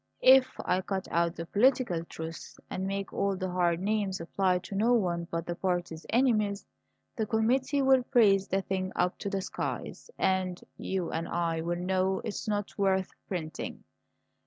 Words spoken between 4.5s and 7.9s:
to no one but the party's enemies, the committee